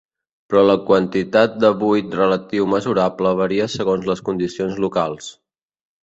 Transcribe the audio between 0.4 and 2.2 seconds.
Però la quantitat de buit